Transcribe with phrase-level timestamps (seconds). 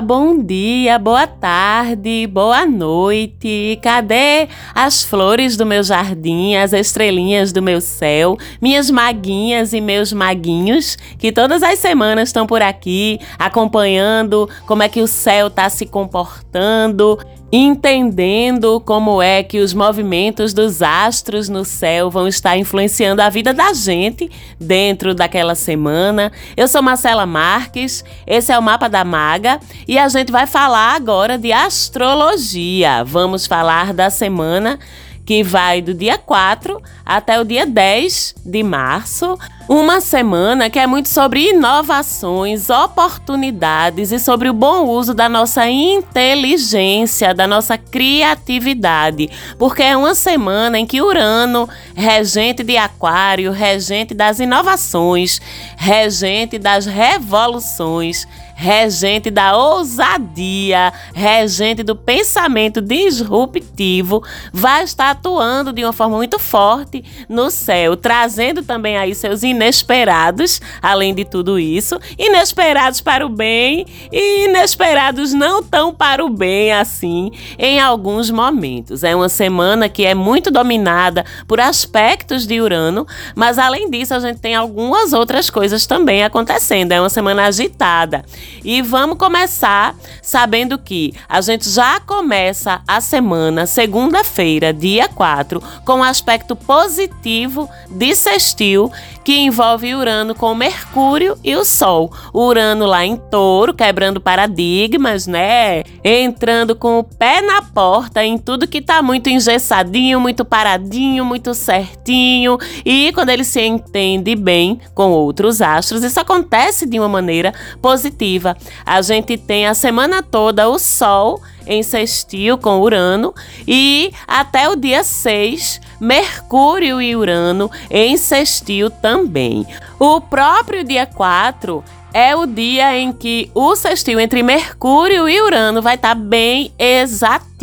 [0.00, 3.78] Bom dia, boa tarde, boa noite.
[3.80, 10.12] Cadê as flores do meu jardim, as estrelinhas do meu céu, minhas maguinhas e meus
[10.12, 15.68] maguinhos que todas as semanas estão por aqui acompanhando como é que o céu está
[15.68, 17.18] se comportando?
[17.56, 23.54] Entendendo como é que os movimentos dos astros no céu vão estar influenciando a vida
[23.54, 26.32] da gente dentro daquela semana.
[26.56, 30.96] Eu sou Marcela Marques, esse é o Mapa da Maga e a gente vai falar
[30.96, 33.04] agora de astrologia.
[33.04, 34.76] Vamos falar da semana
[35.24, 39.38] que vai do dia 4 até o dia 10 de março.
[39.66, 45.66] Uma semana que é muito sobre inovações, oportunidades e sobre o bom uso da nossa
[45.70, 49.30] inteligência, da nossa criatividade.
[49.58, 55.40] Porque é uma semana em que Urano, regente de Aquário, regente das inovações,
[55.78, 64.22] regente das revoluções, regente da ousadia, regente do pensamento disruptivo,
[64.52, 70.60] vai estar atuando de uma forma muito forte no céu, trazendo também aí seus inesperados,
[70.82, 76.72] além de tudo isso, inesperados para o bem e inesperados não tão para o bem
[76.72, 79.04] assim em alguns momentos.
[79.04, 84.20] É uma semana que é muito dominada por aspectos de Urano, mas além disso a
[84.20, 86.92] gente tem algumas outras coisas também acontecendo.
[86.92, 88.24] É uma semana agitada.
[88.64, 95.94] E vamos começar sabendo que a gente já começa a semana, segunda-feira, dia 4, com
[95.94, 98.90] um aspecto positivo de sextil
[99.24, 102.12] que envolve Urano com Mercúrio e o Sol.
[102.32, 105.82] Urano lá em touro, quebrando paradigmas, né?
[106.04, 111.54] Entrando com o pé na porta em tudo que tá muito engessadinho, muito paradinho, muito
[111.54, 112.58] certinho.
[112.84, 118.54] E quando ele se entende bem com outros astros, isso acontece de uma maneira positiva.
[118.84, 123.34] A gente tem a semana toda o Sol em sextil com Urano
[123.66, 129.66] e até o dia 6, Mercúrio e Urano em sextil também.
[129.98, 131.82] O próprio dia 4
[132.12, 136.72] é o dia em que o sextil entre Mercúrio e Urano vai estar tá bem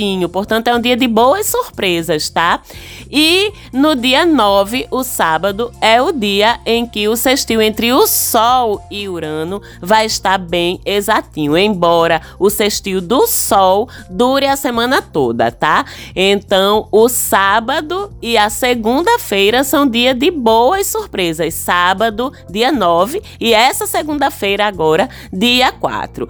[0.01, 0.27] exatinho.
[0.27, 2.61] Portanto, é um dia de boas surpresas, tá?
[3.09, 8.07] E no dia 9, o sábado, é o dia em que o sextil entre o
[8.07, 11.57] Sol e Urano vai estar bem exatinho.
[11.57, 15.85] Embora o sextil do Sol dure a semana toda, tá?
[16.15, 21.53] Então, o sábado e a segunda-feira são dia de boas surpresas.
[21.53, 26.27] Sábado, dia 9, e essa segunda-feira feira agora, dia 4.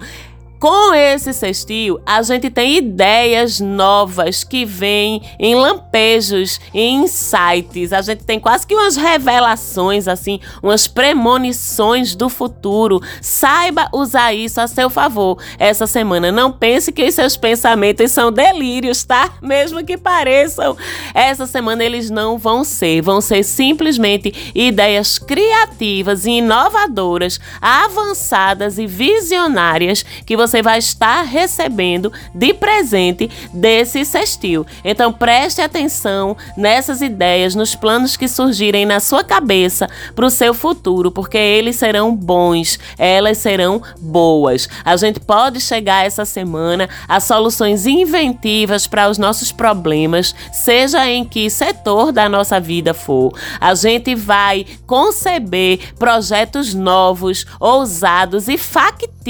[0.62, 7.92] Com esse sextil, a gente tem ideias novas que vêm em lampejos, em insights.
[7.92, 13.00] A gente tem quase que umas revelações, assim, umas premonições do futuro.
[13.20, 16.30] Saiba usar isso a seu favor essa semana.
[16.30, 19.32] Não pense que os seus pensamentos são delírios, tá?
[19.42, 20.76] Mesmo que pareçam.
[21.12, 23.02] Essa semana eles não vão ser.
[23.02, 31.22] Vão ser simplesmente ideias criativas e inovadoras, avançadas e visionárias que você você vai estar
[31.22, 34.66] recebendo de presente desse sextil.
[34.84, 40.52] Então preste atenção nessas ideias, nos planos que surgirem na sua cabeça para o seu
[40.52, 44.68] futuro, porque eles serão bons, elas serão boas.
[44.84, 51.24] A gente pode chegar essa semana a soluções inventivas para os nossos problemas, seja em
[51.24, 53.32] que setor da nossa vida for.
[53.58, 59.21] A gente vai conceber projetos novos, ousados e factíveis,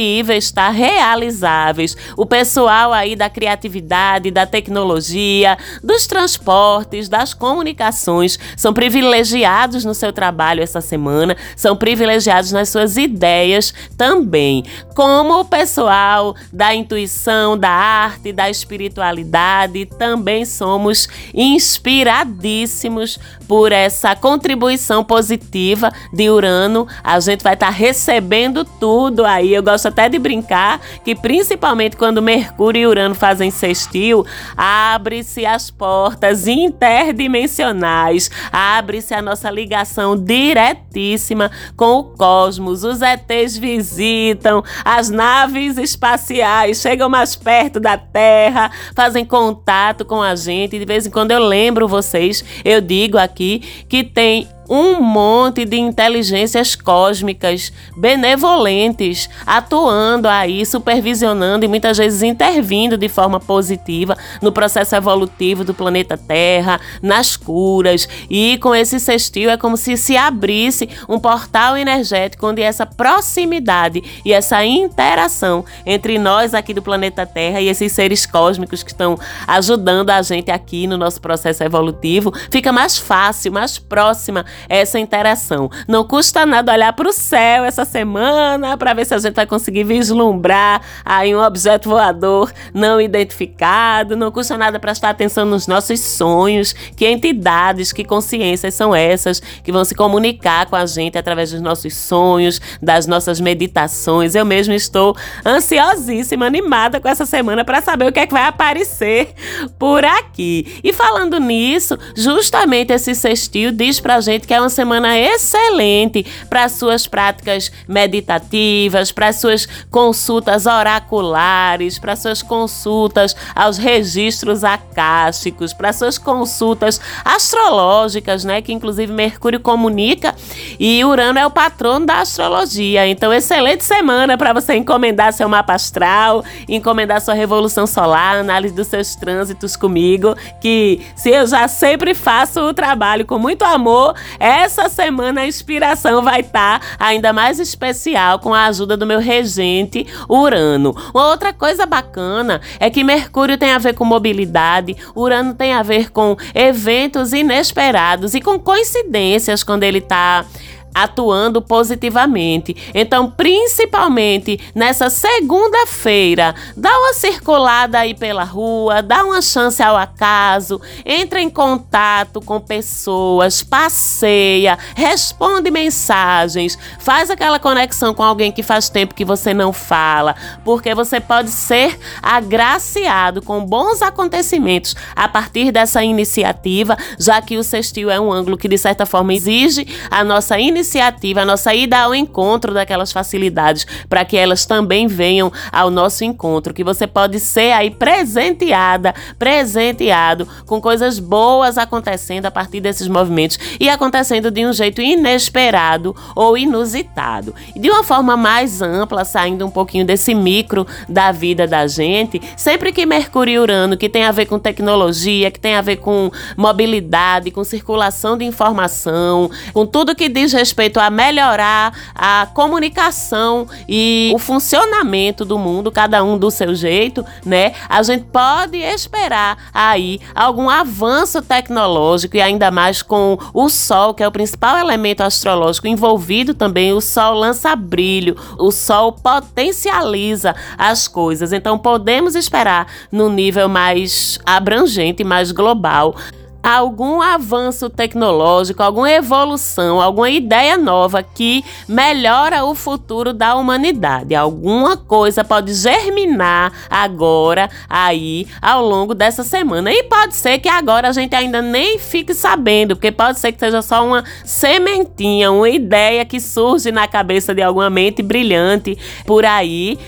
[0.55, 0.71] tá?
[0.71, 1.97] Reais realizáveis.
[2.17, 10.13] O pessoal aí da criatividade, da tecnologia, dos transportes, das comunicações são privilegiados no seu
[10.13, 14.65] trabalho essa semana, são privilegiados nas suas ideias também.
[14.95, 23.19] Como o pessoal da intuição, da arte, da espiritualidade, também somos inspiradíssimos
[23.49, 26.87] por essa contribuição positiva de Urano.
[27.03, 29.55] A gente vai estar tá recebendo tudo aí.
[29.55, 34.25] Eu gosto até de brincar que principalmente quando Mercúrio e Urano fazem sextil,
[34.57, 42.85] abre-se as portas interdimensionais, abre-se a nossa ligação diretíssima com o cosmos.
[42.85, 50.35] Os ETs visitam, as naves espaciais chegam mais perto da Terra, fazem contato com a
[50.35, 50.79] gente.
[50.79, 55.77] De vez em quando eu lembro vocês, eu digo aqui que tem um monte de
[55.79, 64.95] inteligências cósmicas benevolentes atuando aí, supervisionando e muitas vezes intervindo de forma positiva no processo
[64.95, 68.09] evolutivo do planeta Terra, nas curas.
[68.31, 74.03] E com esse sextil é como se se abrisse um portal energético onde essa proximidade
[74.25, 79.19] e essa interação entre nós aqui do planeta Terra e esses seres cósmicos que estão
[79.47, 85.71] ajudando a gente aqui no nosso processo evolutivo fica mais fácil, mais próxima essa interação.
[85.87, 89.47] Não custa nada olhar para o céu essa semana para ver se a gente vai
[89.47, 94.17] conseguir vislumbrar aí um objeto voador não identificado.
[94.17, 99.73] Não custa nada prestar atenção nos nossos sonhos, que entidades, que consciências são essas que
[99.73, 104.35] vão se comunicar com a gente através dos nossos sonhos, das nossas meditações.
[104.35, 108.47] Eu mesmo estou ansiosíssima, animada com essa semana para saber o que é que vai
[108.47, 109.35] aparecer
[109.79, 110.81] por aqui.
[110.83, 116.69] E falando nisso, justamente esse sextil diz pra gente que é uma semana excelente para
[116.69, 126.19] suas práticas meditativas, para suas consultas oraculares, para suas consultas aos registros acásticos, para suas
[126.19, 130.35] consultas astrológicas, né, que inclusive Mercúrio comunica
[130.79, 133.07] e Urano é o patrono da astrologia.
[133.07, 138.87] Então, excelente semana para você encomendar seu mapa astral, encomendar sua revolução solar, análise dos
[138.87, 144.89] seus trânsitos comigo, que se eu já sempre faço o trabalho com muito amor, essa
[144.89, 150.07] semana a inspiração vai estar tá ainda mais especial com a ajuda do meu regente
[150.29, 150.95] Urano.
[151.15, 155.83] Uma outra coisa bacana é que Mercúrio tem a ver com mobilidade, Urano tem a
[155.83, 160.45] ver com eventos inesperados e com coincidências quando ele está
[160.95, 162.77] atuando positivamente.
[162.95, 170.81] Então, principalmente nessa segunda-feira, dá uma circulada aí pela rua, dá uma chance ao acaso,
[171.05, 178.89] entra em contato com pessoas, passeia, responde mensagens, faz aquela conexão com alguém que faz
[178.89, 180.35] tempo que você não fala,
[180.65, 187.65] porque você pode ser agraciado com bons acontecimentos a partir dessa iniciativa, já que o
[187.65, 191.73] sextil é um ângulo que de certa forma exige a nossa iniciativa iniciativa, a nossa
[191.73, 197.07] ida ao encontro daquelas facilidades, para que elas também venham ao nosso encontro, que você
[197.07, 204.51] pode ser aí presenteada, presenteado com coisas boas acontecendo a partir desses movimentos e acontecendo
[204.51, 207.55] de um jeito inesperado ou inusitado.
[207.77, 212.43] E de uma forma mais ampla, saindo um pouquinho desse micro da vida da gente,
[212.57, 215.97] sempre que Mercúrio e Urano, que tem a ver com tecnologia, que tem a ver
[215.97, 222.49] com mobilidade, com circulação de informação, com tudo que diz respeito respeito a melhorar a
[222.55, 227.75] comunicação e o funcionamento do mundo, cada um do seu jeito, né?
[227.89, 234.23] A gente pode esperar aí algum avanço tecnológico e ainda mais com o Sol, que
[234.23, 236.95] é o principal elemento astrológico envolvido também.
[236.95, 241.53] O Sol lança brilho, o Sol potencializa as coisas.
[241.53, 246.15] Então podemos esperar no nível mais abrangente, mais global
[246.63, 254.35] algum avanço tecnológico, alguma evolução, alguma ideia nova que melhora o futuro da humanidade.
[254.35, 259.93] Alguma coisa pode germinar agora, aí, ao longo dessa semana.
[259.93, 263.59] E pode ser que agora a gente ainda nem fique sabendo, porque pode ser que
[263.59, 269.45] seja só uma sementinha, uma ideia que surge na cabeça de alguma mente brilhante por
[269.45, 269.99] aí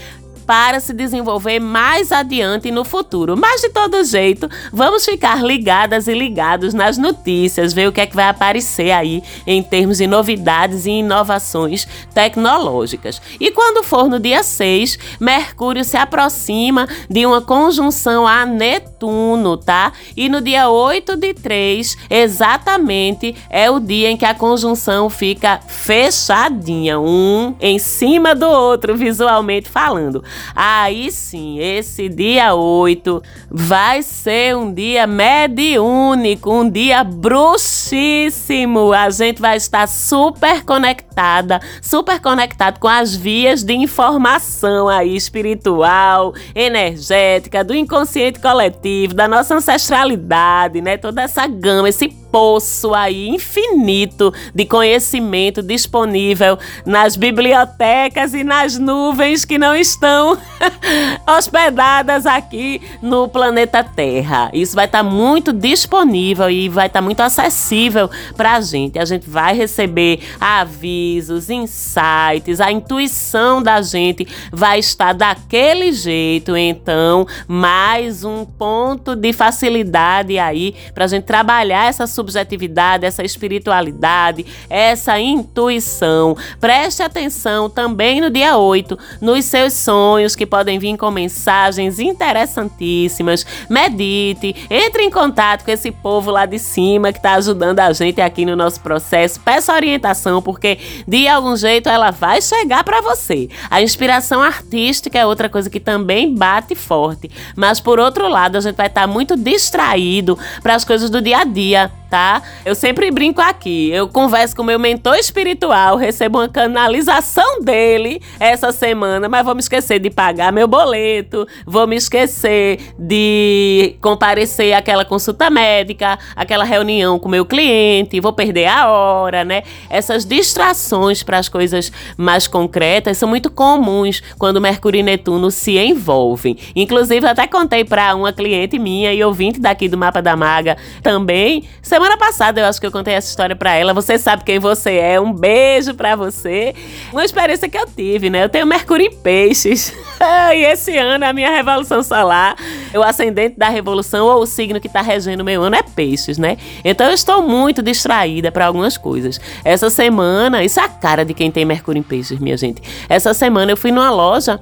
[0.46, 3.36] para se desenvolver mais adiante no futuro.
[3.36, 8.06] Mas de todo jeito, vamos ficar ligadas e ligados nas notícias, ver o que é
[8.06, 13.20] que vai aparecer aí em termos de novidades e inovações tecnológicas.
[13.40, 19.92] E quando for no dia 6, Mercúrio se aproxima de uma conjunção a Netuno, tá?
[20.16, 25.60] E no dia 8 de 3, exatamente, é o dia em que a conjunção fica
[25.66, 30.22] fechadinha, um em cima do outro, visualmente falando.
[30.54, 38.92] Aí sim, esse dia 8 vai ser um dia mediúnico, um dia bruxíssimo.
[38.92, 46.34] A gente vai estar super conectada, super conectado com as vias de informação aí espiritual,
[46.54, 50.96] energética, do inconsciente coletivo, da nossa ancestralidade, né?
[50.96, 59.44] Toda essa gama, esse poço aí infinito de conhecimento disponível nas bibliotecas e nas nuvens
[59.44, 60.23] que não estão
[61.26, 64.50] hospedadas aqui no planeta Terra.
[64.52, 68.98] Isso vai estar tá muito disponível e vai estar tá muito acessível para a gente.
[68.98, 76.56] A gente vai receber avisos, insights, a intuição da gente vai estar daquele jeito.
[76.56, 84.46] Então, mais um ponto de facilidade aí para a gente trabalhar essa subjetividade, essa espiritualidade,
[84.68, 86.36] essa intuição.
[86.60, 93.44] Preste atenção também no dia 8, nos seus sonhos que podem vir com mensagens interessantíssimas.
[93.68, 98.20] Medite, entre em contato com esse povo lá de cima que está ajudando a gente
[98.20, 99.40] aqui no nosso processo.
[99.40, 103.48] Peça orientação, porque de algum jeito ela vai chegar para você.
[103.70, 107.30] A inspiração artística é outra coisa que também bate forte.
[107.56, 111.20] Mas por outro lado, a gente vai estar tá muito distraído para as coisas do
[111.20, 112.44] dia a dia tá?
[112.64, 113.90] Eu sempre brinco aqui.
[113.90, 119.60] Eu converso com meu mentor espiritual, recebo uma canalização dele essa semana, mas vou me
[119.60, 127.18] esquecer de pagar meu boleto, vou me esquecer de comparecer àquela consulta médica, aquela reunião
[127.18, 129.64] com meu cliente, vou perder a hora, né?
[129.90, 135.76] Essas distrações para as coisas mais concretas são muito comuns quando Mercúrio e Netuno se
[135.78, 136.56] envolvem.
[136.76, 141.64] Inclusive, até contei para uma cliente minha e ouvinte daqui do Mapa da Maga também,
[141.82, 143.94] semana Semana passada eu acho que eu contei essa história para ela.
[143.94, 145.18] Você sabe quem você é.
[145.18, 146.74] Um beijo para você.
[147.10, 148.44] Uma experiência que eu tive, né?
[148.44, 149.90] Eu tenho Mercúrio em Peixes.
[150.54, 152.56] e esse ano a minha revolução solar,
[152.94, 156.36] o ascendente da revolução ou o signo que tá regendo o meu ano é Peixes,
[156.36, 156.58] né?
[156.84, 159.40] Então eu estou muito distraída para algumas coisas.
[159.64, 162.82] Essa semana, isso é a cara de quem tem Mercúrio em Peixes, minha gente.
[163.08, 164.60] Essa semana eu fui numa loja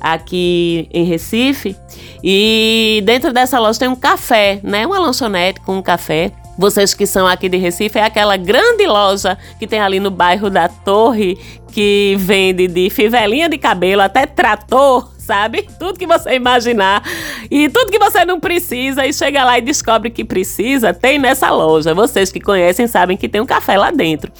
[0.00, 1.74] aqui em Recife
[2.22, 4.86] e dentro dessa loja tem um café, né?
[4.86, 6.30] Uma lanchonete com um café.
[6.58, 10.48] Vocês que são aqui de Recife, é aquela grande loja que tem ali no bairro
[10.48, 11.38] da Torre,
[11.76, 15.68] que vende de fivelinha de cabelo até trator, sabe?
[15.78, 17.02] Tudo que você imaginar.
[17.50, 21.50] E tudo que você não precisa e chega lá e descobre que precisa, tem nessa
[21.50, 21.92] loja.
[21.92, 24.32] Vocês que conhecem sabem que tem um café lá dentro.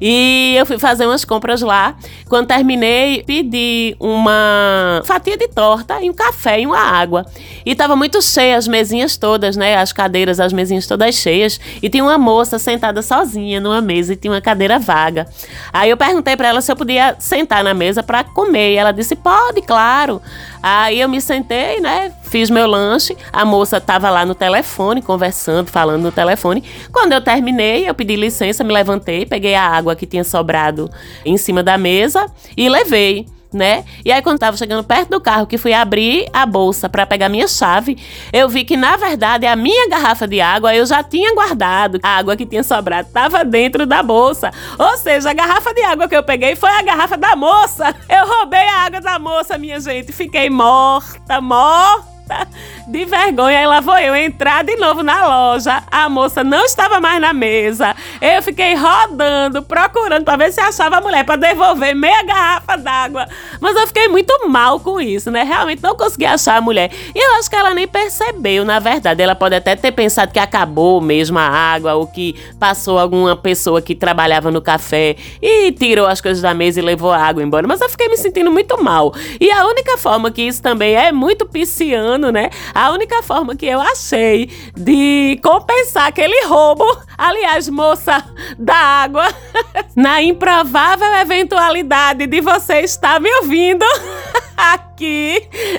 [0.00, 1.96] E eu fui fazer umas compras lá.
[2.28, 7.24] Quando terminei, pedi uma fatia de torta e um café e uma água.
[7.64, 9.76] E tava muito cheia as mesinhas todas, né?
[9.76, 11.60] As cadeiras, as mesinhas todas cheias.
[11.82, 15.26] E tinha uma moça sentada sozinha numa mesa e tinha uma cadeira vaga.
[15.72, 18.72] Aí eu perguntei para ela se eu podia sentar na mesa para comer.
[18.72, 20.20] E ela disse: "Pode, claro".
[20.62, 22.12] Aí eu me sentei, né?
[22.22, 23.16] Fiz meu lanche.
[23.32, 26.64] A moça estava lá no telefone, conversando, falando no telefone.
[26.90, 30.90] Quando eu terminei, eu pedi licença, me levantei, peguei a água que tinha sobrado
[31.24, 32.26] em cima da mesa
[32.56, 33.84] e levei né?
[34.04, 37.28] E aí quando tava chegando perto do carro que fui abrir a bolsa para pegar
[37.28, 37.96] minha chave,
[38.32, 41.98] eu vi que na verdade a minha garrafa de água eu já tinha guardado.
[42.02, 44.50] A água que tinha sobrado tava dentro da bolsa.
[44.78, 47.94] Ou seja, a garrafa de água que eu peguei foi a garrafa da moça.
[48.08, 50.12] Eu roubei a água da moça, minha gente.
[50.12, 52.13] Fiquei morta, morta
[52.86, 53.58] de vergonha.
[53.58, 55.82] Aí lá vou eu entrar de novo na loja.
[55.90, 57.94] A moça não estava mais na mesa.
[58.20, 63.26] Eu fiquei rodando, procurando para ver se achava a mulher para devolver meia garrafa d'água.
[63.60, 65.42] Mas eu fiquei muito mal com isso, né?
[65.42, 66.90] Realmente não consegui achar a mulher.
[67.14, 69.22] E eu acho que ela nem percebeu, na verdade.
[69.22, 73.80] Ela pode até ter pensado que acabou mesmo a água ou que passou alguma pessoa
[73.80, 77.66] que trabalhava no café e tirou as coisas da mesa e levou a água embora.
[77.66, 79.14] Mas eu fiquei me sentindo muito mal.
[79.40, 82.50] E a única forma que isso também é muito pisciano, né?
[82.74, 86.84] A única forma que eu achei de compensar aquele roubo,
[87.16, 88.24] aliás, moça
[88.58, 89.26] da água,
[89.94, 93.84] na improvável eventualidade de você estar me ouvindo.
[94.56, 94.93] aqui.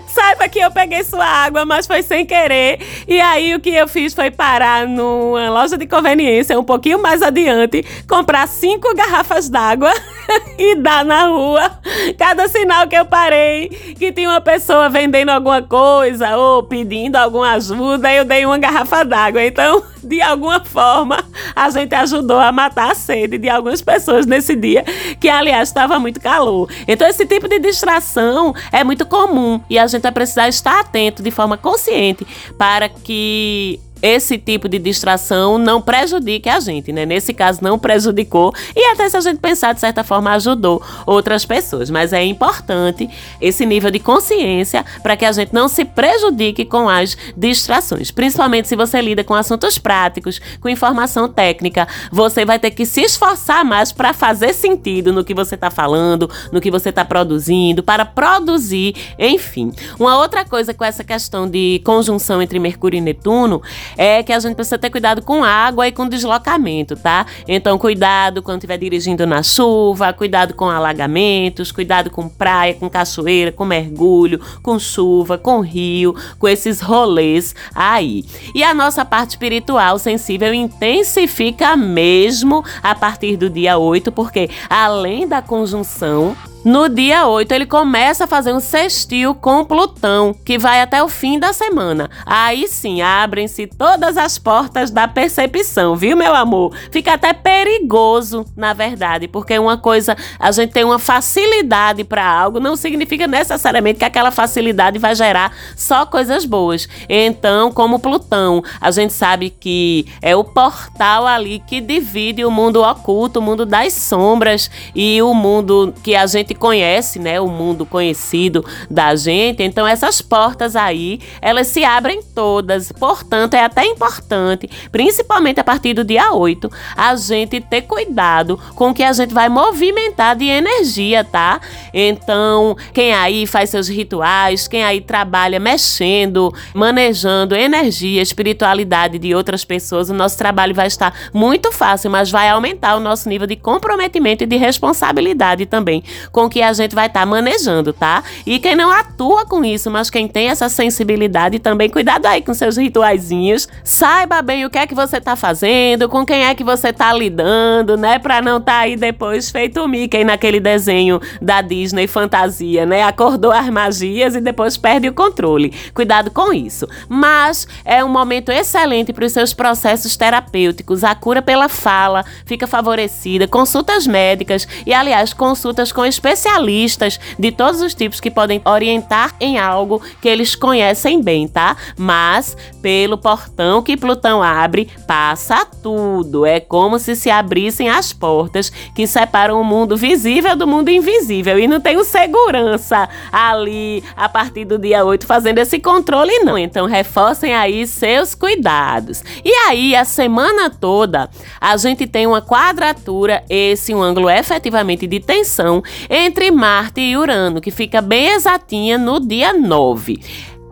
[0.08, 2.80] Saiba que eu peguei sua água, mas foi sem querer.
[3.08, 7.22] E aí o que eu fiz foi parar numa loja de conveniência um pouquinho mais
[7.22, 9.92] adiante, comprar cinco garrafas d'água
[10.58, 11.80] e dar na rua.
[12.18, 17.54] Cada sinal que eu parei, que tinha uma pessoa vendendo alguma coisa ou pedindo alguma
[17.54, 19.44] ajuda, eu dei uma garrafa d'água.
[19.44, 21.24] Então, de alguma forma,
[21.56, 24.84] a gente ajudou a matar a sede de algumas pessoas nesse dia,
[25.20, 26.70] que aliás estava muito calor.
[26.88, 31.22] Então, esse tipo de distração é muito comum e a gente vai precisar estar atento
[31.24, 32.26] de forma consciente
[32.58, 37.06] para que esse tipo de distração não prejudique a gente, né?
[37.06, 41.46] Nesse caso, não prejudicou e até se a gente pensar de certa forma ajudou outras
[41.46, 41.90] pessoas.
[41.90, 43.10] Mas é importante
[43.42, 48.12] esse nível de consciência para que a gente não se prejudique com as distrações.
[48.12, 53.02] Principalmente se você lida com assuntos práticos, com informação técnica, você vai ter que se
[53.02, 57.82] esforçar mais para fazer sentido no que você está falando, no que você está produzindo,
[57.82, 59.72] para produzir, enfim.
[60.00, 63.62] Uma outra coisa com essa questão de conjunção entre Mercúrio e Netuno
[63.98, 67.26] é que a gente precisa ter cuidado com água e com deslocamento, tá?
[67.48, 73.52] Então, cuidado quando estiver dirigindo na chuva, cuidado com alagamentos, cuidado com praia, com cachoeira,
[73.52, 78.24] com mergulho, com chuva, com rio, com esses rolês aí.
[78.54, 85.28] E a nossa parte espiritual sensível intensifica mesmo a partir do dia 8, porque além
[85.28, 90.82] da conjunção No dia 8, ele começa a fazer um sextil com Plutão, que vai
[90.82, 92.10] até o fim da semana.
[92.26, 96.76] Aí sim, abrem-se todas as portas da percepção, viu, meu amor?
[96.90, 102.60] Fica até perigoso, na verdade, porque uma coisa, a gente tem uma facilidade para algo,
[102.60, 106.90] não significa necessariamente que aquela facilidade vai gerar só coisas boas.
[107.08, 112.82] Então, como Plutão, a gente sabe que é o portal ali que divide o mundo
[112.82, 117.86] oculto, o mundo das sombras e o mundo que a gente conhece, né, o mundo
[117.86, 119.64] conhecido da gente.
[119.64, 122.92] Então essas portas aí, elas se abrem todas.
[122.92, 128.90] Portanto, é até importante, principalmente a partir do dia 8, a gente ter cuidado com
[128.90, 131.60] o que a gente vai movimentar de energia, tá?
[131.94, 139.64] Então, quem aí faz seus rituais, quem aí trabalha mexendo, manejando energia, espiritualidade de outras
[139.64, 143.56] pessoas, o nosso trabalho vai estar muito fácil, mas vai aumentar o nosso nível de
[143.56, 148.24] comprometimento e de responsabilidade também com com que a gente vai estar tá manejando, tá?
[148.46, 152.54] E quem não atua com isso, mas quem tem essa sensibilidade também, cuidado aí com
[152.54, 153.68] seus rituaizinhos.
[153.84, 157.12] Saiba bem o que é que você tá fazendo, com quem é que você tá
[157.12, 158.20] lidando, né?
[158.20, 163.04] Pra não tá aí depois feito o Mickey naquele desenho da Disney fantasia, né?
[163.04, 165.74] Acordou as magias e depois perde o controle.
[165.94, 166.88] Cuidado com isso.
[167.10, 171.04] Mas é um momento excelente para os seus processos terapêuticos.
[171.04, 177.52] A cura pela fala fica favorecida, consultas médicas e, aliás, consultas com especialistas especialistas de
[177.52, 181.78] todos os tipos que podem orientar em algo que eles conhecem bem, tá?
[181.98, 186.46] Mas pelo portão que Plutão abre, passa tudo.
[186.46, 191.58] É como se se abrissem as portas que separam o mundo visível do mundo invisível.
[191.58, 196.58] E não tem o segurança ali a partir do dia 8 fazendo esse controle, não.
[196.58, 199.24] Então reforcem aí seus cuidados.
[199.44, 205.20] E aí, a semana toda, a gente tem uma quadratura, esse um ângulo efetivamente de
[205.20, 205.82] tensão
[206.26, 210.20] entre Marte e Urano, que fica bem exatinha no dia 9.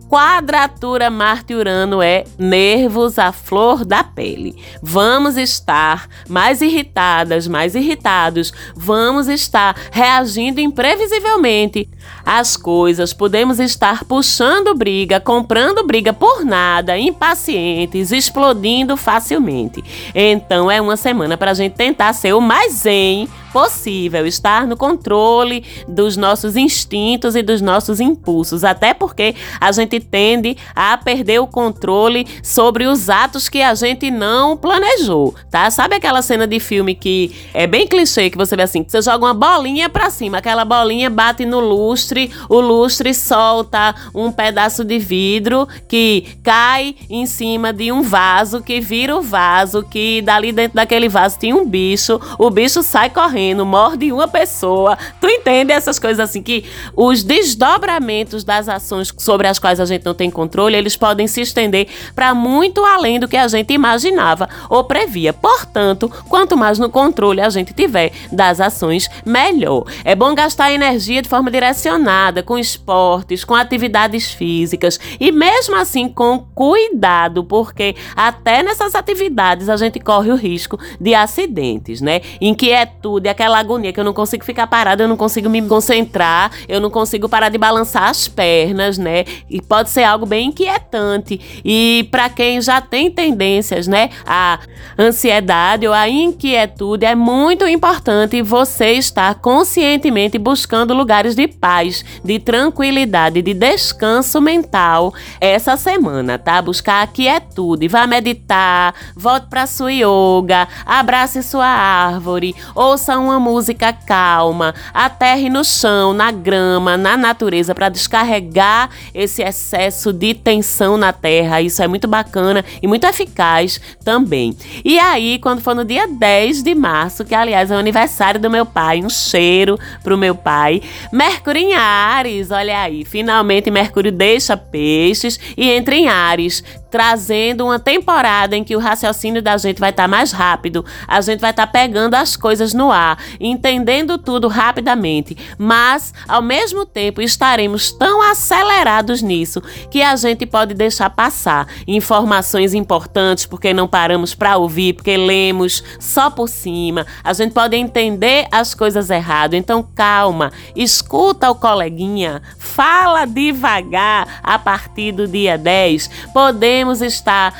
[0.08, 4.54] Quadratura Marte-Urano é nervos à flor da pele.
[4.82, 8.52] Vamos estar mais irritadas, mais irritados.
[8.76, 11.88] Vamos estar reagindo imprevisivelmente
[12.24, 13.12] às coisas.
[13.12, 19.82] Podemos estar puxando briga, comprando briga por nada, impacientes, explodindo facilmente.
[20.14, 24.76] Então é uma semana para a gente tentar ser o mais zen possível, estar no
[24.76, 31.40] controle dos nossos instintos e dos nossos impulsos, até porque a gente tende a perder
[31.40, 35.70] o controle sobre os atos que a gente não planejou, tá?
[35.70, 39.26] Sabe aquela cena de filme que é bem clichê que você vê assim, você joga
[39.26, 44.98] uma bolinha para cima, aquela bolinha bate no lustre, o lustre solta um pedaço de
[44.98, 50.76] vidro que cai em cima de um vaso que vira o vaso que dali dentro
[50.76, 54.96] daquele vaso tinha um bicho, o bicho sai correndo, morde uma pessoa.
[55.20, 56.64] Tu entende essas coisas assim que
[56.96, 61.40] os desdobramentos das ações sobre as quais a gente não tem controle, eles podem se
[61.40, 65.32] estender para muito além do que a gente imaginava ou previa.
[65.32, 69.84] Portanto, quanto mais no controle a gente tiver das ações, melhor.
[70.04, 76.08] É bom gastar energia de forma direcionada, com esportes, com atividades físicas e mesmo assim
[76.08, 82.20] com cuidado, porque até nessas atividades a gente corre o risco de acidentes, né?
[82.40, 86.80] Inquietude, aquela agonia que eu não consigo ficar parada, eu não consigo me concentrar, eu
[86.80, 89.24] não consigo parar de balançar as pernas, né?
[89.48, 91.40] E pode ser algo bem inquietante.
[91.64, 94.60] E para quem já tem tendências, né, a
[94.96, 102.38] ansiedade ou a inquietude, é muito importante você estar conscientemente buscando lugares de paz, de
[102.38, 106.62] tranquilidade, de descanso mental essa semana, tá?
[106.62, 113.92] Buscar a quietude, vá meditar, volte para sua yoga, abrace sua árvore, ouça uma música
[113.92, 119.63] calma, aterre no chão, na grama, na natureza, para descarregar esse excesso
[120.12, 121.60] de tensão na terra.
[121.60, 124.56] Isso é muito bacana e muito eficaz também.
[124.84, 128.50] E aí, quando for no dia 10 de março, que aliás é o aniversário do
[128.50, 134.56] meu pai, um cheiro pro meu pai, Mercúrio em Ares, olha aí, finalmente Mercúrio deixa
[134.56, 136.62] peixes e entra em Ares
[136.94, 141.20] trazendo uma temporada em que o raciocínio da gente vai estar tá mais rápido, a
[141.20, 146.86] gente vai estar tá pegando as coisas no ar, entendendo tudo rapidamente, mas ao mesmo
[146.86, 153.88] tempo estaremos tão acelerados nisso que a gente pode deixar passar informações importantes porque não
[153.88, 159.54] paramos para ouvir, porque lemos só por cima, a gente pode entender as coisas errado.
[159.54, 166.08] Então calma, escuta o coleguinha, fala devagar a partir do dia 10.
[166.32, 167.54] Podemos podemos estar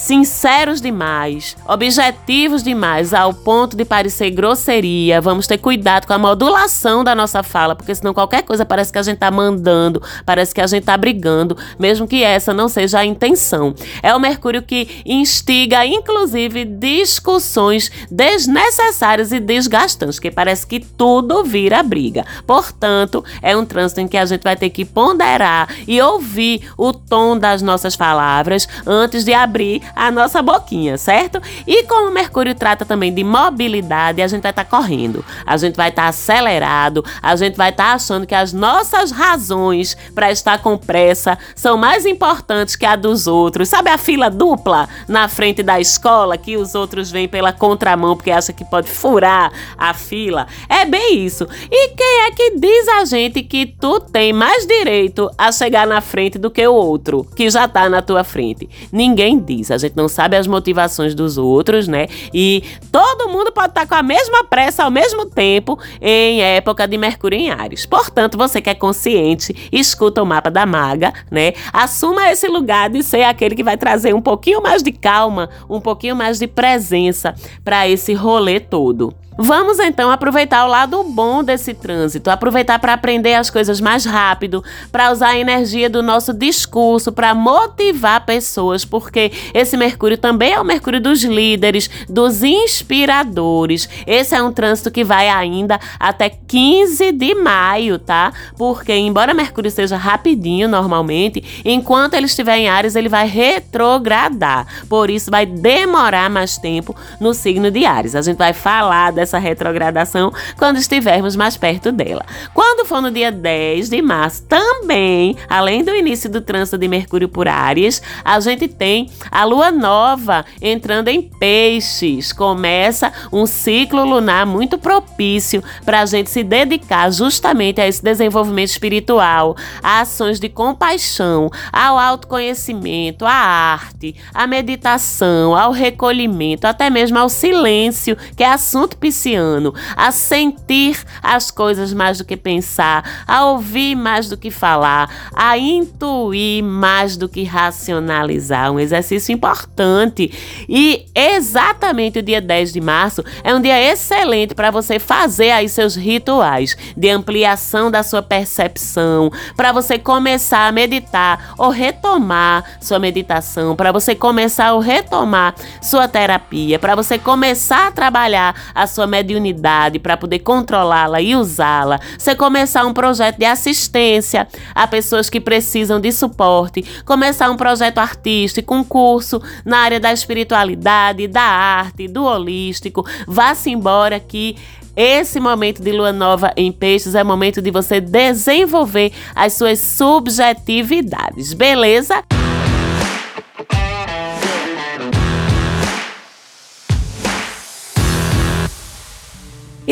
[0.00, 5.20] sinceros demais, objetivos demais, ao ponto de parecer grosseria.
[5.20, 8.98] Vamos ter cuidado com a modulação da nossa fala, porque senão qualquer coisa parece que
[8.98, 13.00] a gente tá mandando, parece que a gente tá brigando, mesmo que essa não seja
[13.00, 13.74] a intenção.
[14.02, 21.82] É o Mercúrio que instiga, inclusive, discussões desnecessárias e desgastantes, que parece que tudo vira
[21.82, 22.24] briga.
[22.46, 26.90] Portanto, é um trânsito em que a gente vai ter que ponderar e ouvir o
[26.90, 31.40] tom das nossas palavras antes de abrir a nossa boquinha, certo?
[31.66, 35.56] E como o Mercúrio trata também de mobilidade, a gente vai estar tá correndo, a
[35.56, 39.96] gente vai estar tá acelerado, a gente vai estar tá achando que as nossas razões
[40.14, 43.68] para estar com pressa são mais importantes que a dos outros.
[43.68, 48.30] Sabe a fila dupla na frente da escola que os outros vêm pela contramão porque
[48.30, 50.46] acha que pode furar a fila?
[50.68, 51.46] É bem isso.
[51.70, 56.00] E quem é que diz a gente que tu tem mais direito a chegar na
[56.00, 58.68] frente do que o outro, que já tá na tua frente?
[58.92, 59.70] Ninguém diz.
[59.70, 62.06] A gente não sabe as motivações dos outros, né?
[62.32, 62.62] E
[62.92, 66.96] todo mundo pode estar tá com a mesma pressa ao mesmo tempo em época de
[66.96, 67.86] Mercúrio em Ares.
[67.86, 71.52] Portanto, você que é consciente, escuta o mapa da maga, né?
[71.72, 75.80] Assuma esse lugar de ser aquele que vai trazer um pouquinho mais de calma, um
[75.80, 79.14] pouquinho mais de presença para esse rolê todo.
[79.42, 84.62] Vamos então aproveitar o lado bom desse trânsito, aproveitar para aprender as coisas mais rápido,
[84.92, 90.60] para usar a energia do nosso discurso para motivar pessoas, porque esse Mercúrio também é
[90.60, 93.88] o Mercúrio dos líderes, dos inspiradores.
[94.06, 98.34] Esse é um trânsito que vai ainda até 15 de maio, tá?
[98.58, 104.66] Porque embora Mercúrio seja rapidinho normalmente, enquanto ele estiver em Ares, ele vai retrogradar.
[104.86, 108.14] Por isso vai demorar mais tempo no signo de Ares.
[108.14, 112.24] A gente vai falar dessa essa retrogradação quando estivermos mais perto dela.
[112.52, 117.28] Quando for no dia 10 de março, também, além do início do trânsito de Mercúrio
[117.28, 122.32] por Áries, a gente tem a lua nova entrando em Peixes.
[122.32, 128.70] Começa um ciclo lunar muito propício para a gente se dedicar justamente a esse desenvolvimento
[128.70, 137.18] espiritual, a ações de compaixão, ao autoconhecimento, à arte, à meditação, ao recolhimento, até mesmo
[137.18, 143.24] ao silêncio, que é assunto psíquico ano a sentir as coisas mais do que pensar,
[143.26, 148.72] a ouvir mais do que falar, a intuir mais do que racionalizar.
[148.72, 150.32] Um exercício importante.
[150.68, 155.68] E exatamente o dia 10 de março é um dia excelente para você fazer aí
[155.68, 162.98] seus rituais de ampliação da sua percepção, para você começar a meditar ou retomar sua
[162.98, 168.99] meditação, para você começar ou retomar sua terapia, para você começar a trabalhar a sua
[169.06, 172.00] mediunidade para poder controlá-la e usá-la.
[172.18, 177.98] Você começar um projeto de assistência a pessoas que precisam de suporte, começar um projeto
[177.98, 183.06] artístico, um curso na área da espiritualidade, da arte, do holístico.
[183.26, 184.56] Vá-se embora que
[184.96, 191.54] esse momento de lua nova em peixes é momento de você desenvolver as suas subjetividades,
[191.54, 192.22] beleza?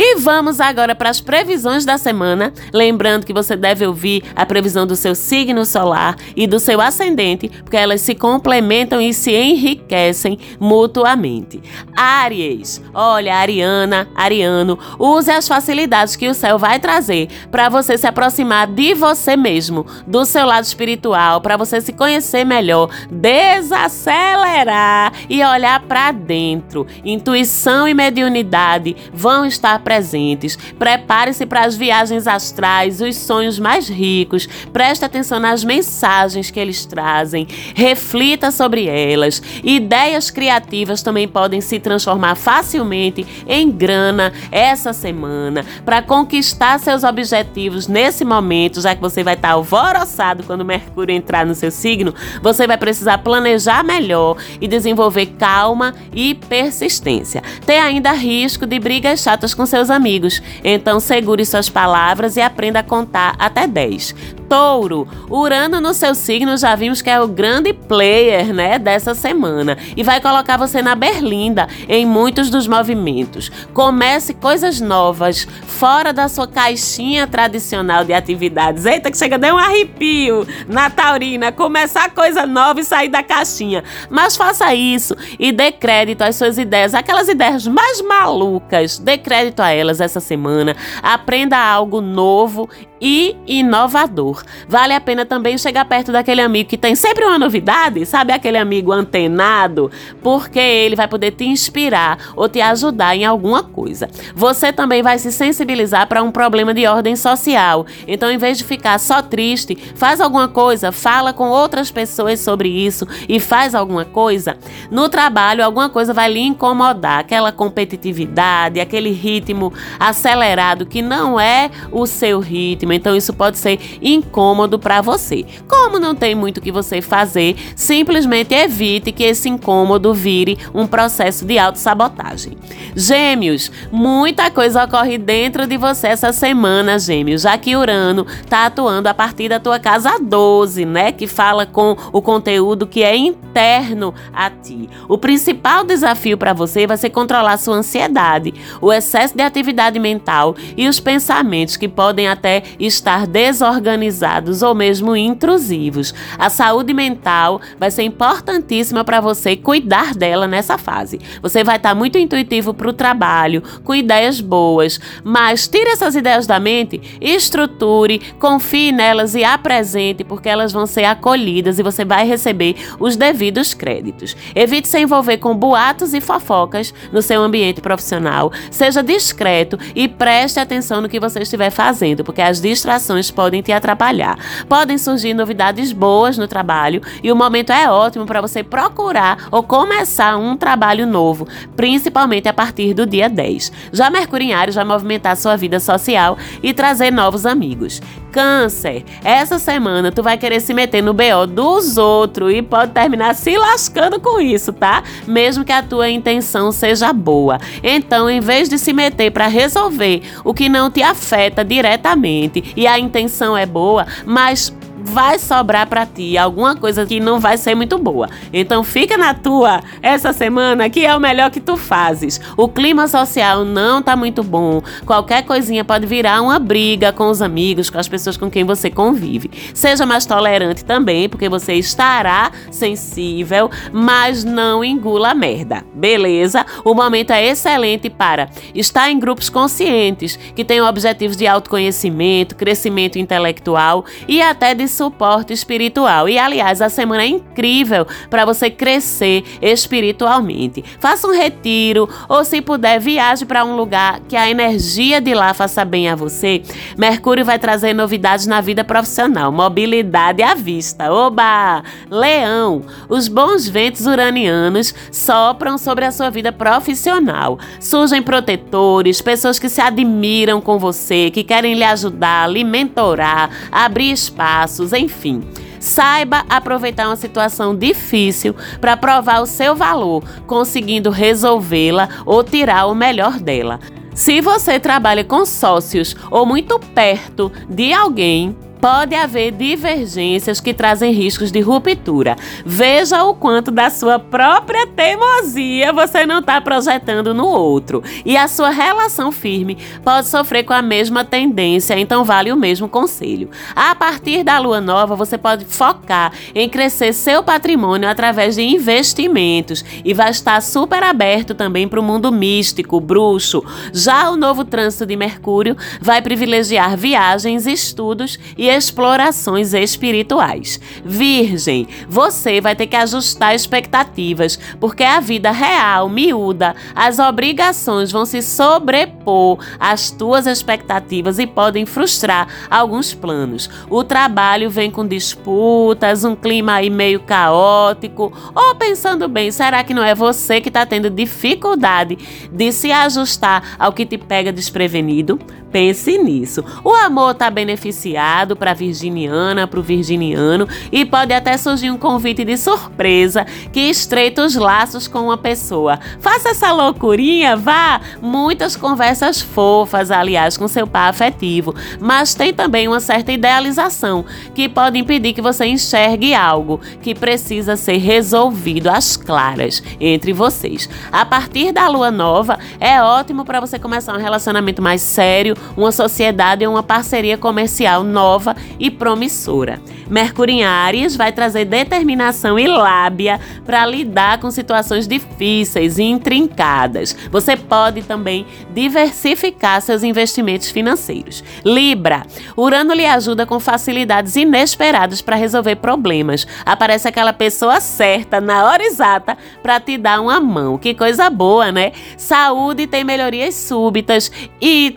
[0.01, 2.53] E vamos agora para as previsões da semana.
[2.73, 7.49] Lembrando que você deve ouvir a previsão do seu signo solar e do seu ascendente,
[7.49, 11.61] porque elas se complementam e se enriquecem mutuamente.
[11.97, 18.07] Aries, olha, Ariana, Ariano, use as facilidades que o céu vai trazer para você se
[18.07, 25.43] aproximar de você mesmo, do seu lado espiritual, para você se conhecer melhor, desacelerar e
[25.43, 26.87] olhar para dentro.
[27.05, 30.59] Intuição e mediunidade vão estar presentes.
[30.79, 34.47] Prepare-se para as viagens astrais, os sonhos mais ricos.
[34.71, 37.49] Preste atenção nas mensagens que eles trazem.
[37.75, 39.41] Reflita sobre elas.
[39.65, 47.89] Ideias criativas também podem se transformar facilmente em grana essa semana para conquistar seus objetivos
[47.89, 52.15] nesse momento, já que você vai estar alvoroçado quando Mercúrio entrar no seu signo.
[52.43, 57.43] Você vai precisar planejar melhor e desenvolver calma e persistência.
[57.65, 60.43] Tem ainda risco de brigas chatas com seus seus amigos.
[60.65, 64.15] Então segure suas palavras e aprenda a contar até 10.
[64.49, 69.77] Touro, Urano no seu signo já vimos que é o grande player, né, dessa semana
[69.97, 73.51] e vai colocar você na berlinda em muitos dos movimentos.
[73.75, 78.87] Comece coisas novas, fora da sua caixinha tradicional de atividades.
[78.87, 83.85] Eita, que chega dar um arrepio na taurina, começar coisa nova e sair da caixinha.
[84.11, 88.99] Mas faça isso e dê crédito às suas ideias, aquelas ideias mais malucas.
[88.99, 90.77] Dê crédito a elas essa semana.
[91.03, 92.69] Aprenda algo novo
[93.01, 94.43] e inovador.
[94.69, 98.59] Vale a pena também chegar perto daquele amigo que tem sempre uma novidade, sabe aquele
[98.59, 99.91] amigo antenado,
[100.23, 104.09] porque ele vai poder te inspirar ou te ajudar em alguma coisa.
[104.35, 107.87] Você também vai se sensibilizar para um problema de ordem social.
[108.07, 112.69] Então, em vez de ficar só triste, faz alguma coisa, fala com outras pessoas sobre
[112.69, 114.57] isso e faz alguma coisa.
[114.91, 121.71] No trabalho, alguma coisa vai lhe incomodar, aquela competitividade, aquele ritmo acelerado que não é
[121.91, 122.88] o seu ritmo.
[122.95, 125.45] Então, isso pode ser incômodo para você.
[125.69, 130.87] Como não tem muito o que você fazer, simplesmente evite que esse incômodo vire um
[130.87, 132.57] processo de autossabotagem.
[132.95, 139.09] Gêmeos, muita coisa ocorre dentro de você essa semana, Gêmeos, já que Urano está atuando
[139.09, 141.13] a partir da tua casa 12, né?
[141.13, 144.89] Que fala com o conteúdo que é interno a ti.
[145.09, 150.57] O principal desafio para você vai ser controlar sua ansiedade, o excesso de atividade mental
[150.77, 156.15] e os pensamentos que podem até estar desorganizados ou mesmo intrusivos.
[156.39, 161.19] A saúde mental vai ser importantíssima para você cuidar dela nessa fase.
[161.43, 166.15] Você vai estar tá muito intuitivo para o trabalho, com ideias boas, mas tire essas
[166.15, 172.05] ideias da mente, estruture, confie nelas e apresente, porque elas vão ser acolhidas e você
[172.05, 174.37] vai receber os devidos créditos.
[174.55, 178.53] Evite se envolver com boatos e fofocas no seu ambiente profissional.
[178.71, 183.73] Seja discreto e preste atenção no que você estiver fazendo, porque as distrações podem te
[183.73, 184.39] atrapalhar.
[184.69, 189.63] Podem surgir novidades boas no trabalho e o momento é ótimo para você procurar ou
[189.63, 193.73] começar um trabalho novo, principalmente a partir do dia 10.
[193.93, 198.01] Já Mercúrio em Ares vai movimentar sua vida social e trazer novos amigos.
[198.31, 203.35] Câncer, essa semana tu vai querer se meter no BO dos outros e pode terminar
[203.35, 205.03] se lascando com isso, tá?
[205.27, 207.59] Mesmo que a tua intenção seja boa.
[207.83, 212.87] Então, em vez de se meter para resolver o que não te afeta diretamente e
[212.87, 214.73] a intenção é boa, mas
[215.09, 218.29] vai sobrar para ti alguma coisa que não vai ser muito boa.
[218.53, 222.41] Então fica na tua essa semana que é o melhor que tu fazes.
[222.57, 224.83] O clima social não tá muito bom.
[225.07, 228.91] Qualquer coisinha pode virar uma briga com os amigos, com as pessoas com quem você
[228.91, 229.51] convive.
[229.75, 235.85] Seja mais tolerante também, porque você estará sensível, mas não engula a merda.
[235.95, 236.65] Beleza?
[236.85, 243.19] O momento é excelente para estar em grupos conscientes que tenham objetivos de autoconhecimento, crescimento
[243.19, 246.29] intelectual e até de suporte espiritual.
[246.29, 250.85] E aliás, a semana é incrível para você crescer espiritualmente.
[251.01, 255.55] Faça um retiro ou se puder, viaje para um lugar que a energia de lá
[255.55, 256.63] faça bem a você.
[256.97, 261.13] Mercúrio vai trazer novidades na vida profissional, mobilidade à vista.
[261.13, 261.83] Oba!
[262.11, 267.59] Leão, os bons ventos uranianos sopram sobre a sua vida profissional.
[267.79, 274.11] Surgem protetores, pessoas que se admiram com você, que querem lhe ajudar, lhe mentorar, abrir
[274.11, 275.43] espaços enfim.
[275.81, 282.95] Saiba aproveitar uma situação difícil para provar o seu valor, conseguindo resolvê-la ou tirar o
[282.95, 283.79] melhor dela.
[284.15, 291.13] Se você trabalha com sócios ou muito perto de alguém, pode haver divergências que trazem
[291.13, 292.37] riscos de ruptura.
[292.65, 298.03] Veja o quanto da sua própria teimosia você não está projetando no outro.
[298.25, 302.89] E a sua relação firme pode sofrer com a mesma tendência, então vale o mesmo
[302.89, 303.51] conselho.
[303.75, 309.85] A partir da lua nova, você pode focar em crescer seu patrimônio através de investimentos
[310.05, 313.65] e vai estar super aberto também para o mundo místico, bruxo.
[313.93, 320.81] Já o novo trânsito de Mercúrio vai privilegiar viagens, estudos e explorações espirituais.
[321.05, 328.25] Virgem, você vai ter que ajustar expectativas, porque a vida real, miúda, as obrigações vão
[328.25, 333.69] se sobrepor às tuas expectativas e podem frustrar alguns planos.
[333.89, 339.95] O trabalho vem com disputas, um clima aí meio caótico, ou pensando bem, será que
[339.95, 342.19] não é você que está tendo dificuldade
[342.53, 345.39] de se ajustar ao que te pega desprevenido?
[345.71, 346.65] Pense nisso.
[346.83, 351.99] O amor está beneficiado para a virginiana, para o virginiano e pode até surgir um
[351.99, 355.99] convite de surpresa que estreita os laços com uma pessoa.
[356.21, 358.01] Faça essa loucurinha, vá!
[358.23, 364.69] Muitas conversas fofas, aliás, com seu pai afetivo, mas tem também uma certa idealização que
[364.69, 370.89] pode impedir que você enxergue algo que precisa ser resolvido às claras entre vocês.
[371.13, 375.93] A partir da lua nova, é ótimo para você começar um relacionamento mais sério uma
[375.93, 379.81] sociedade ou uma parceria comercial nova e promissora.
[380.09, 387.15] Mercúrio em Áries vai trazer determinação e lábia para lidar com situações difíceis e intrincadas.
[387.31, 391.45] Você pode também diversificar seus investimentos financeiros.
[391.65, 392.23] Libra,
[392.57, 396.47] Urano lhe ajuda com facilidades inesperadas para resolver problemas.
[396.65, 400.79] Aparece aquela pessoa certa na hora exata para te dar uma mão.
[400.79, 401.93] Que coisa boa, né?
[402.17, 404.91] Saúde tem melhorias súbitas e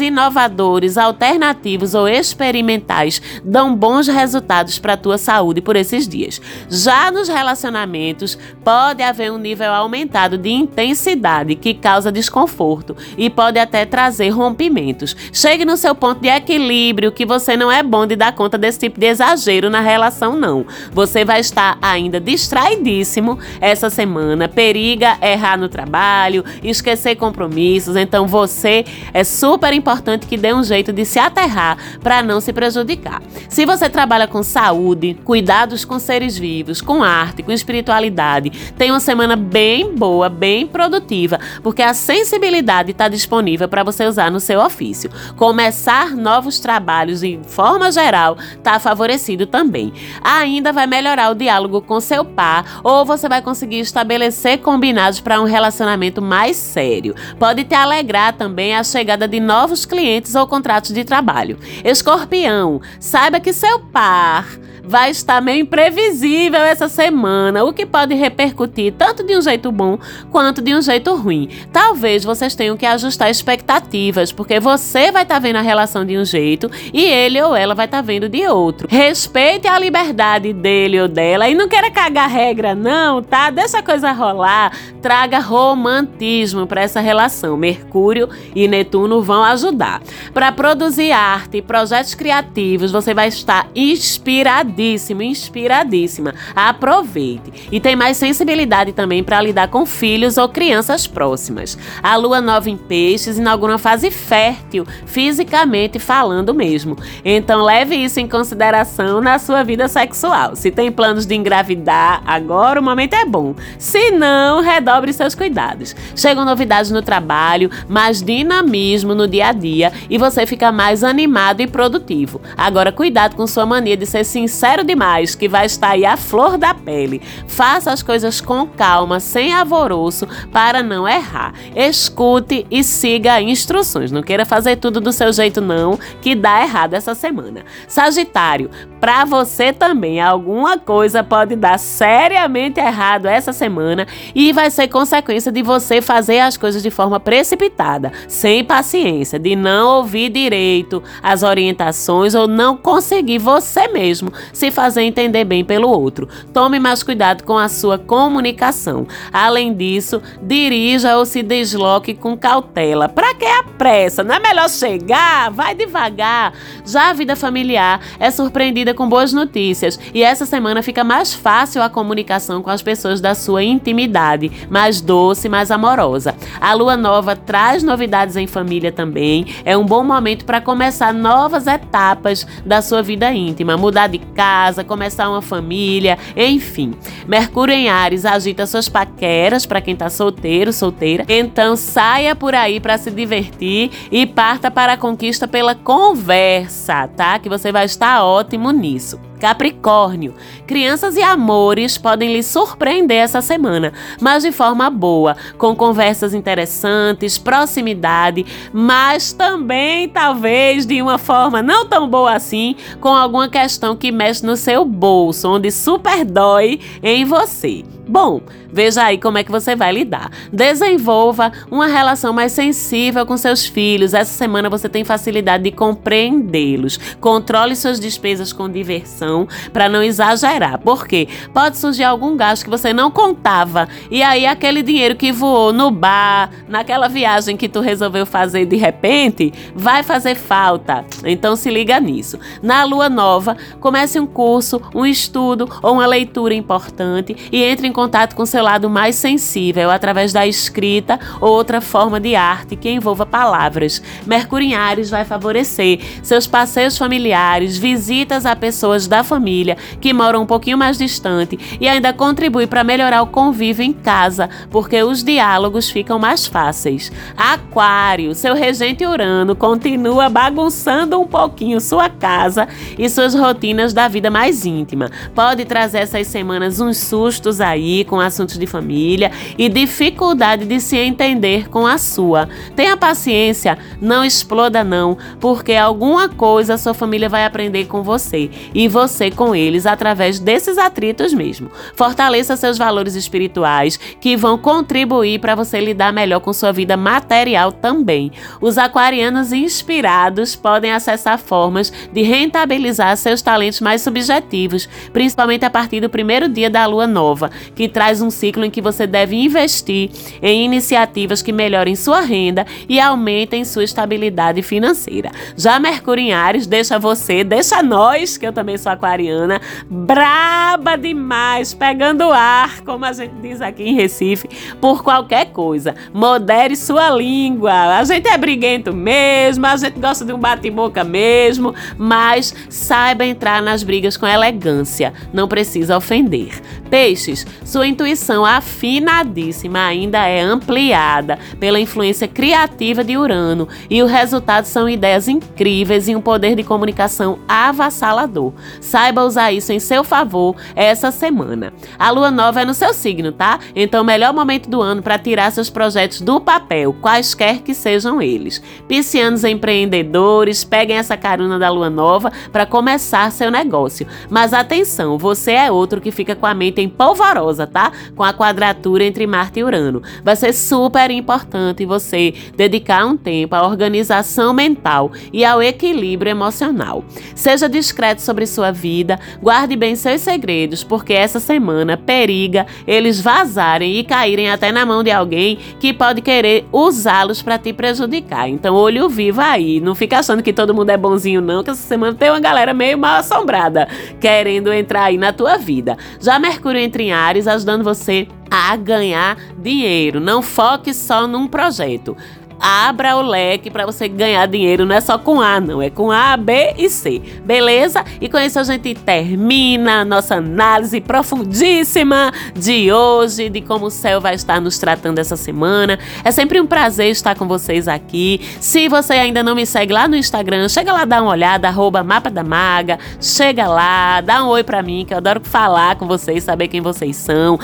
[0.00, 6.40] inovadores, alternativos ou experimentais dão bons resultados para a tua saúde por esses dias.
[6.68, 13.58] Já nos relacionamentos, pode haver um nível aumentado de intensidade que causa desconforto e pode
[13.58, 15.16] até trazer rompimentos.
[15.32, 18.78] Chegue no seu ponto de equilíbrio que você não é bom de dar conta desse
[18.78, 20.64] tipo de exagero na relação não.
[20.92, 28.84] Você vai estar ainda distraidíssimo essa semana, periga errar no trabalho, esquecer compromissos, então você
[29.12, 33.22] é super importante que dê um jeito de se aterrar para não se prejudicar.
[33.48, 39.00] Se você trabalha com saúde, cuidados com seres vivos, com arte, com espiritualidade, tem uma
[39.00, 44.60] semana bem boa, bem produtiva, porque a sensibilidade está disponível para você usar no seu
[44.60, 45.10] ofício.
[45.36, 49.92] Começar novos trabalhos em forma geral está favorecido também.
[50.22, 55.40] Ainda vai melhorar o diálogo com seu par ou você vai conseguir estabelecer combinados para
[55.40, 57.14] um relacionamento mais sério.
[57.38, 61.58] Pode te alegrar também a chegada de novos clientes ou contratos de trabalho.
[61.84, 64.46] Escorpião, saiba que seu par
[64.86, 69.98] vai estar meio imprevisível essa semana, o que pode repercutir tanto de um jeito bom
[70.30, 71.48] quanto de um jeito ruim.
[71.72, 76.16] Talvez vocês tenham que ajustar expectativas, porque você vai estar tá vendo a relação de
[76.18, 78.86] um jeito e ele ou ela vai estar tá vendo de outro.
[78.90, 83.50] Respeite a liberdade dele ou dela e não queira cagar regra, não, tá?
[83.50, 84.72] Deixa a coisa rolar.
[85.00, 87.56] Traga romantismo para essa relação.
[87.56, 90.02] Mercúrio e Netuno vão ajudar.
[90.32, 96.34] Para produzir arte e projetos criativos, você vai estar inspirado inspiradíssimo, inspiradíssima.
[96.54, 97.68] Aproveite.
[97.70, 101.78] E tem mais sensibilidade também para lidar com filhos ou crianças próximas.
[102.02, 106.96] A lua nova em peixes inaugura uma fase fértil, fisicamente falando mesmo.
[107.24, 110.56] Então leve isso em consideração na sua vida sexual.
[110.56, 113.54] Se tem planos de engravidar, agora o momento é bom.
[113.78, 115.94] Se não, redobre seus cuidados.
[116.16, 121.60] Chegam novidades no trabalho, mais dinamismo no dia a dia e você fica mais animado
[121.60, 122.40] e produtivo.
[122.56, 126.16] Agora cuidado com sua mania de ser sincero sincero demais que vai estar aí a
[126.16, 127.20] flor da pele.
[127.46, 131.52] Faça as coisas com calma, sem alvoroço, para não errar.
[131.76, 134.10] Escute e siga instruções.
[134.10, 137.62] Não queira fazer tudo do seu jeito, não, que dá errado essa semana.
[137.86, 138.70] Sagitário,
[139.04, 145.52] para você também, alguma coisa pode dar seriamente errado essa semana e vai ser consequência
[145.52, 151.42] de você fazer as coisas de forma precipitada, sem paciência, de não ouvir direito as
[151.42, 156.26] orientações ou não conseguir você mesmo se fazer entender bem pelo outro.
[156.54, 159.06] Tome mais cuidado com a sua comunicação.
[159.30, 163.06] Além disso, dirija ou se desloque com cautela.
[163.06, 164.24] Para que a pressa?
[164.24, 165.50] Não é melhor chegar?
[165.50, 166.54] Vai devagar.
[166.86, 171.82] Já a vida familiar é surpreendida com boas notícias e essa semana fica mais fácil
[171.82, 176.34] a comunicação com as pessoas da sua intimidade, mais doce, mais amorosa.
[176.60, 179.46] A lua nova traz novidades em família também.
[179.64, 184.84] É um bom momento para começar novas etapas da sua vida íntima, mudar de casa
[184.84, 186.94] começar uma família, enfim.
[187.26, 191.24] Mercúrio em Ares agita suas paqueras para quem tá solteiro, solteira.
[191.28, 197.38] Então saia por aí para se divertir e parta para a conquista pela conversa, tá?
[197.38, 199.18] Que você vai estar ótimo nisso nisso.
[199.44, 200.32] Capricórnio,
[200.66, 207.36] crianças e amores podem lhe surpreender essa semana, mas de forma boa, com conversas interessantes,
[207.36, 214.10] proximidade, mas também talvez de uma forma não tão boa assim, com alguma questão que
[214.10, 217.84] mexe no seu bolso, onde super dói em você.
[218.06, 220.30] Bom, veja aí como é que você vai lidar.
[220.52, 224.12] Desenvolva uma relação mais sensível com seus filhos.
[224.12, 226.98] Essa semana você tem facilidade de compreendê-los.
[227.18, 229.33] Controle suas despesas com diversão
[229.72, 230.78] para não exagerar.
[230.78, 235.72] Porque pode surgir algum gasto que você não contava e aí aquele dinheiro que voou
[235.72, 241.04] no bar, naquela viagem que tu resolveu fazer de repente, vai fazer falta.
[241.24, 242.38] Então se liga nisso.
[242.62, 247.92] Na lua nova, comece um curso, um estudo ou uma leitura importante e entre em
[247.92, 252.90] contato com seu lado mais sensível através da escrita ou outra forma de arte que
[252.90, 254.02] envolva palavras.
[254.26, 260.42] Mercúrio em Ares vai favorecer seus passeios familiares, visitas a pessoas da família que moram
[260.42, 265.22] um pouquinho mais distante e ainda contribui para melhorar o convívio em casa, porque os
[265.22, 267.12] diálogos ficam mais fáceis.
[267.36, 272.66] Aquário, seu regente Urano continua bagunçando um pouquinho sua casa
[272.98, 275.10] e suas rotinas da vida mais íntima.
[275.34, 280.96] Pode trazer essas semanas uns sustos aí com assuntos de família e dificuldade de se
[280.96, 282.48] entender com a sua.
[282.74, 288.88] Tenha paciência, não exploda não, porque alguma coisa sua família vai aprender com você e
[288.88, 289.03] você
[289.36, 291.70] com eles através desses atritos mesmo.
[291.94, 297.72] Fortaleça seus valores espirituais que vão contribuir para você lidar melhor com sua vida material
[297.72, 298.32] também.
[298.60, 306.00] Os aquarianos inspirados podem acessar formas de rentabilizar seus talentos mais subjetivos, principalmente a partir
[306.00, 310.10] do primeiro dia da lua nova, que traz um ciclo em que você deve investir
[310.42, 315.30] em iniciativas que melhorem sua renda e aumentem sua estabilidade financeira.
[315.56, 321.74] Já Mercúrio em Ares deixa você, deixa nós, que eu também sou aquariana, braba demais,
[321.74, 324.48] pegando ar, como a gente diz aqui em Recife,
[324.80, 325.94] por qualquer coisa.
[326.12, 327.98] Modere sua língua.
[327.98, 333.62] A gente é briguento mesmo, a gente gosta de um bate-boca mesmo, mas saiba entrar
[333.62, 335.12] nas brigas com elegância.
[335.32, 336.60] Não precisa ofender.
[336.94, 344.66] Peixes, sua intuição afinadíssima ainda é ampliada pela influência criativa de Urano e o resultado
[344.66, 348.52] são ideias incríveis e um poder de comunicação avassalador.
[348.80, 351.72] Saiba usar isso em seu favor essa semana.
[351.98, 353.58] A lua nova é no seu signo, tá?
[353.74, 358.22] Então, o melhor momento do ano para tirar seus projetos do papel, quaisquer que sejam
[358.22, 358.62] eles.
[358.86, 364.06] Piscianos empreendedores, peguem essa carona da lua nova para começar seu negócio.
[364.30, 367.92] Mas atenção, você é outro que fica com a mente empolvorosa, tá?
[368.14, 370.02] Com a quadratura entre Marte e Urano.
[370.22, 377.04] Vai ser super importante você dedicar um tempo à organização mental e ao equilíbrio emocional.
[377.34, 383.96] Seja discreto sobre sua vida, guarde bem seus segredos, porque essa semana periga eles vazarem
[383.96, 388.48] e caírem até na mão de alguém que pode querer usá-los para te prejudicar.
[388.48, 389.80] Então, olho vivo aí.
[389.80, 392.74] Não fica achando que todo mundo é bonzinho, não, que essa semana tem uma galera
[392.74, 393.88] meio mal assombrada
[394.20, 395.96] querendo entrar aí na tua vida.
[396.20, 400.20] Já Mercúrio entra em Ares, ajudando você a ganhar dinheiro.
[400.20, 402.16] Não foque só num projeto
[402.64, 404.86] abra o leque para você ganhar dinheiro.
[404.86, 405.82] Não é só com A, não.
[405.82, 407.20] É com A, B e C.
[407.44, 408.02] Beleza?
[408.18, 413.90] E com isso a gente termina a nossa análise profundíssima de hoje, de como o
[413.90, 415.98] céu vai estar nos tratando essa semana.
[416.24, 418.40] É sempre um prazer estar com vocês aqui.
[418.60, 422.02] Se você ainda não me segue lá no Instagram, chega lá, dá uma olhada, arroba
[422.02, 422.98] Mapa da Maga.
[423.20, 426.80] Chega lá, dá um oi pra mim, que eu adoro falar com vocês, saber quem
[426.80, 427.58] vocês são.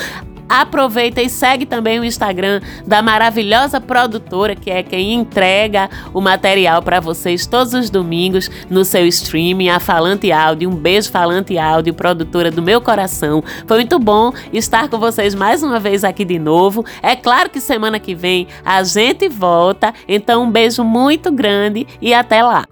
[0.51, 6.83] Aproveita e segue também o Instagram da maravilhosa produtora, que é quem entrega o material
[6.83, 10.69] para vocês todos os domingos no seu streaming, a Falante Áudio.
[10.69, 13.45] Um beijo, Falante Áudio, produtora do meu coração.
[13.65, 16.85] Foi muito bom estar com vocês mais uma vez aqui de novo.
[17.01, 22.13] É claro que semana que vem a gente volta, então um beijo muito grande e
[22.13, 22.67] até lá.